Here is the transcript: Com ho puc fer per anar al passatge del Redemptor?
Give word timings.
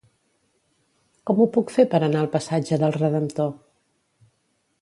Com 1.29 1.43
ho 1.43 1.47
puc 1.57 1.75
fer 1.75 1.87
per 1.93 2.01
anar 2.07 2.23
al 2.23 2.31
passatge 2.39 2.83
del 2.85 2.99
Redemptor? 2.99 3.55